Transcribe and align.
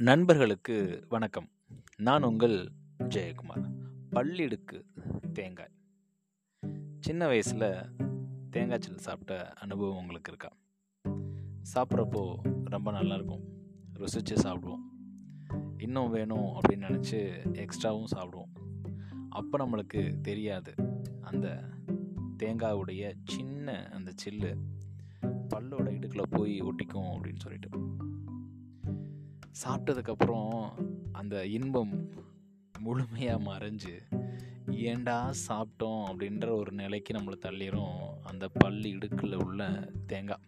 நண்பர்களுக்கு 0.00 1.04
வணக்கம். 1.08 1.48
நான் 1.96 2.22
உங்கள் 2.22 2.70
ஜெயக்குமார். 2.98 3.70
பள்ளிடுக்கு 4.10 4.84
தேங்காய். 5.32 5.70
சின்ன 7.00 7.26
வயசில் 7.26 7.74
தேங்காய் 8.50 8.78
சில்லு 8.86 8.96
சாப்பிட்ட 8.96 9.52
அனுபவம் 9.52 9.96
உங்களுக்கு 9.96 10.32
இருக்கா? 10.32 10.56
சாப்பிட்றப்போ 11.74 12.36
ரொம்ப 12.64 12.92
நல்லாயிருக்கும் 12.92 13.40
ருசித்து 13.92 14.34
சாப்பிடுவோம். 14.34 14.82
இன்னும் 15.78 16.10
வேணும் 16.10 16.44
அப்படின்னு 16.44 16.70
நினச்சி 16.70 17.36
எக்ஸ்ட்ராவும் 17.52 18.04
சாப்பிடுவோம். 18.16 18.82
அப்போ 19.28 19.66
நம்மளுக்கு 19.66 20.20
தெரியாது. 20.20 20.74
அந்த 21.20 21.68
தேங்காவுடைய 22.38 23.12
சின்ன 23.24 23.90
அந்த 23.92 24.12
சில்லு 24.24 24.56
பல்லோட 25.54 25.90
இடுக்கில் 25.90 26.28
போய் 26.30 26.60
ஒட்டிக்கும் 26.60 27.18
அப்படின்னு 27.18 27.38
சொல்லிட்டு. 27.38 27.68
சாப்பிட்டதுக்கப்புறம் 29.64 30.70
அந்த 31.12 31.46
இன்பம் 31.46 32.08
முழுமையாக 32.78 33.52
மறைஞ்சு 33.52 34.00
ஏண்டா 34.70 35.32
சாப்பிட்டோம்? 35.48 36.04
அப்படின்ற 36.12 36.50
ஒரு 36.50 36.72
நிலைக்கு 36.72 37.18
நம்மளை 37.18 37.38
தள்ளிடும் 37.40 38.10
அந்த 38.24 38.48
பல் 38.48 38.82
இடுக்கில் 38.82 39.44
உள்ள 39.44 39.90
தேங்காய் 40.06 40.46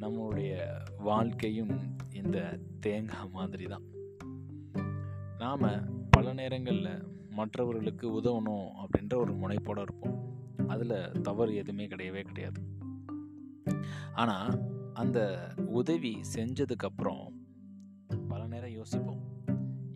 நம்மளுடைய 0.00 0.66
வாழ்க்கையும் 0.98 1.96
இந்த 2.12 2.58
தேங்காய் 2.80 3.28
மாதிரி 3.32 3.64
தான் 3.64 3.82
நாம் 5.38 6.06
பல 6.10 6.32
நேரங்களில் 6.32 7.06
மற்றவர்களுக்கு 7.30 8.20
உதவணும் 8.20 8.68
அப்படின்ற 8.82 9.14
ஒரு 9.14 9.34
முனைப்போடு 9.34 9.80
இருப்போம். 9.80 10.36
அதில் 10.68 11.20
தவறு 11.22 11.54
எதுவுமே 11.54 11.86
கிடையவே 11.86 12.20
கிடையாது. 12.20 12.62
ஆனால் 14.14 14.58
அந்த 14.92 15.48
உதவி 15.66 16.20
செஞ்சதுக்கப்புறம் 16.34 17.42
யோசிப்போம். 18.84 19.20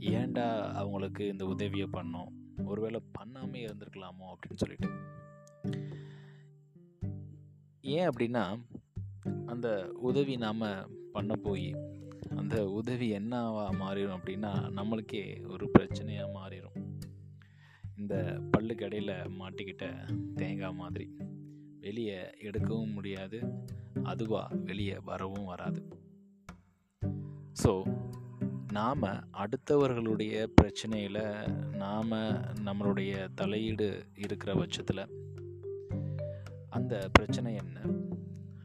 ஏன்டா 0.01 0.73
அவங்களுக்கு 0.73 1.27
இந்த 1.27 1.45
உதவியை 1.47 1.89
பண்ணோம்? 1.93 2.29
ஒருவேளை 2.65 3.03
பண்ணாமே 3.19 3.61
இருந்திருக்கலாமோ 3.67 4.25
அப்படின்னு 4.29 4.57
சொல்லிட்டு. 4.57 4.89
ஏன் 7.81 8.09
அப்படின்னா 8.09 8.67
அந்த 9.47 9.91
உதவி 9.95 10.37
நாம் 10.37 10.63
பண்ண 11.13 11.37
போய் 11.37 11.77
அந்த 12.37 12.71
உதவி 12.71 13.13
என்னவா 13.13 13.67
மாறிடும் 13.83 14.17
அப்படின்னா 14.17 14.53
நம்மளுக்கே 14.77 15.47
ஒரு 15.47 15.71
பிரச்சனையாக 15.79 16.35
மாறிடும். 16.35 16.77
இந்த 17.97 18.41
பல்லுக்கு 18.59 18.81
கடையில் 18.81 19.15
மாட்டிக்கிட்ட 19.15 20.15
தேங்காய் 20.35 20.75
மாதிரி. 20.75 21.17
வெளியே 21.81 22.21
எடுக்கவும் 22.21 22.93
முடியாது. 22.93 23.41
அதுவாக 24.03 24.57
வெளியே 24.57 24.99
வரவும் 25.05 25.45
வராது. 25.45 25.89
ஸோ 27.65 27.71
நாம் 28.73 29.03
அடுத்தவர்களுடைய 29.33 30.47
பிரச்சனையில் 30.63 31.49
நாம் 31.77 32.11
நம்மளுடைய 32.65 33.29
தலையீடு 33.35 34.07
இருக்கிற 34.17 34.55
பட்சத்தில் 34.55 35.09
அந்த 36.69 37.09
பிரச்சனை 37.13 37.55
என்ன? 37.55 37.81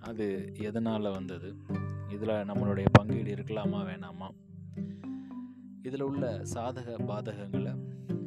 அது 0.02 0.54
எதனால் 0.56 1.12
வந்தது? 1.12 1.56
இதில் 2.10 2.30
நம்மளுடைய 2.30 2.86
பங்கீடு 2.92 3.36
இருக்கலாமா 3.36 3.84
வேணாமா? 3.84 4.30
இதில் 5.84 6.02
உள்ள 6.02 6.42
சாதக 6.54 6.96
பாதகங்களை 7.08 7.78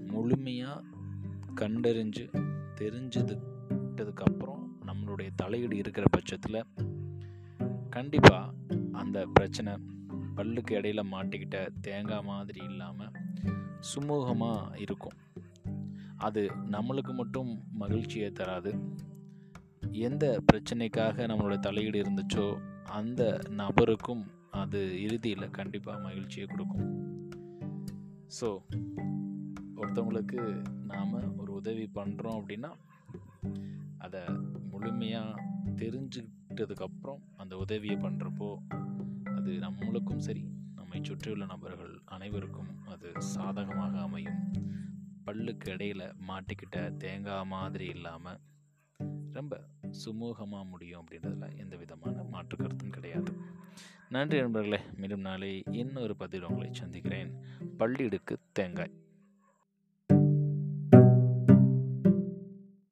முழுமையாக 0.07 0.83
கண்டறிஞ்சு 1.55 2.29
தெரிஞ்சதுக்கிட்டதுக்கப்புறம் 2.81 4.69
நம்மளுடைய 4.87 5.29
தலையீடு 5.37 5.77
இருக்கிற 5.77 6.07
பட்சத்தில் 6.11 6.65
கண்டிப்பாக 7.91 8.53
அந்த 8.93 9.27
பிரச்சனை 9.33 9.73
பல்லுக்கு 10.37 10.73
இடையில 10.79 11.03
மாட்டிக்கிட்ட 11.13 11.59
தேங்காய் 11.81 12.25
மாதிரி 12.25 12.61
இல்லாமல் 12.65 13.13
சுமூகமாக 13.91 14.79
இருக்கும். 14.79 15.17
அது 16.17 16.43
நம்மளுக்கு 16.71 17.13
மட்டும் 17.13 17.51
மகிழ்ச்சியை 17.73 18.31
தராது. 18.33 18.73
எந்த 19.91 20.25
பிரச்சனைக்காக 20.53 21.27
நம்மளோட 21.27 21.57
தலையீடு 21.59 21.99
இருந்துச்சோ 22.03 22.47
அந்த 22.91 23.23
நபருக்கும் 23.57 24.25
அது 24.51 25.03
இறுதியில் 25.03 25.51
கண்டிப்பாக 25.51 26.03
மகிழ்ச்சியை 26.03 26.47
கொடுக்கும். 26.47 26.87
ஸோ 28.41 28.49
ஒருத்தவங்களுக்கு 29.77 30.41
நாம் 30.85 31.39
ஒரு 31.39 31.53
உதவி 31.53 31.87
பண்ணுறோம் 31.95 32.39
அப்படின்னா 32.41 32.71
அதை 33.99 34.23
முழுமையாக 34.71 35.43
தெரிஞ்சுக்கிட்டதுக்கப்புறம் 35.77 37.21
அந்த 37.37 37.57
உதவியை 37.57 37.97
பண்ணுறப்போ 37.97 38.51
அது 39.47 39.55
நம்மளுக்கும் 39.55 40.19
சரி 40.19 40.49
நம்மை 40.75 40.99
சுற்றியுள்ள 41.03 41.45
நபர்கள் 41.45 42.01
அனைவருக்கும் 42.05 42.87
அது 42.87 43.13
சாதகமாக 43.17 44.01
அமையும். 44.01 44.53
பல்லுக்கு 45.27 45.69
இடையில் 45.69 46.15
மாட்டிக்கிட்ட 46.29 46.97
தேங்காய் 46.97 47.47
மாதிரி 47.47 47.87
இல்லாமல் 47.87 48.41
ரொம்ப 49.33 49.69
சுமூகமாக 50.05 50.69
முடியும் 50.69 51.05
அப்படின்றதுல 51.05 51.59
எந்த 51.59 51.77
விதமான 51.77 52.23
மாற்று 52.23 52.57
கருத்தும் 52.57 52.91
கிடையாது. 52.91 53.33
நன்றி 54.09 54.41
நண்பர்களே 54.41 54.81
மீண்டும் 54.97 55.21
நாளை 55.21 55.63
இன்னொரு 55.71 56.17
பதில் 56.17 56.43
உங்களை 56.43 56.75
சந்திக்கிறேன். 56.75 57.43
பள்ளிடுக்கு 57.79 58.37
தேங்காய். 58.53 59.06